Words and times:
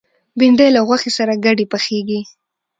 بېنډۍ 0.37 0.69
له 0.75 0.81
غوښې 0.87 1.11
سره 1.17 1.33
ګډه 1.45 1.65
پخېږي 1.71 2.21